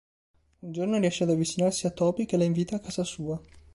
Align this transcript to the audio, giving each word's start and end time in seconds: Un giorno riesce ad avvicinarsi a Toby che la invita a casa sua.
Un 0.63 0.71
giorno 0.71 0.97
riesce 0.97 1.25
ad 1.25 1.29
avvicinarsi 1.29 1.85
a 1.85 1.91
Toby 1.91 2.25
che 2.25 2.35
la 2.35 2.43
invita 2.43 2.75
a 2.77 2.79
casa 2.79 3.03
sua. 3.03 3.39